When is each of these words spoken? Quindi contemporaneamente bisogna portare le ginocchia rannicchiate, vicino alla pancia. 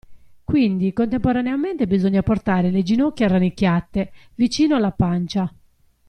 Quindi 0.43 0.93
contemporaneamente 0.93 1.85
bisogna 1.85 2.23
portare 2.23 2.71
le 2.71 2.81
ginocchia 2.81 3.27
rannicchiate, 3.27 4.11
vicino 4.33 4.75
alla 4.77 4.89
pancia. 4.89 5.53